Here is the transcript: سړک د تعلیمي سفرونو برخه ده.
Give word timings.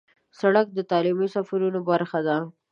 سړک 0.39 0.67
د 0.73 0.79
تعلیمي 0.91 1.27
سفرونو 1.35 1.79
برخه 1.89 2.19
ده. 2.27 2.37